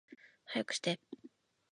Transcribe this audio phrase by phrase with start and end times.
[0.45, 0.99] 早くして